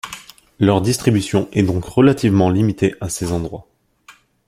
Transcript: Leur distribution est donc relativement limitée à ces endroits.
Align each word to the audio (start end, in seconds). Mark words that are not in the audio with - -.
Leur 0.59 0.81
distribution 0.81 1.47
est 1.53 1.61
donc 1.61 1.85
relativement 1.85 2.49
limitée 2.49 2.95
à 3.01 3.07
ces 3.07 3.31
endroits. 3.31 3.67